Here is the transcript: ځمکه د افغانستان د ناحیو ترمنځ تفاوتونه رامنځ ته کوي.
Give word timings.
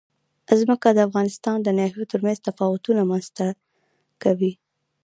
ځمکه 0.59 0.87
د 0.93 0.99
افغانستان 1.07 1.57
د 1.63 1.67
ناحیو 1.79 2.09
ترمنځ 2.11 2.37
تفاوتونه 2.47 2.97
رامنځ 3.01 3.25
ته 3.37 3.47
کوي. 4.23 4.53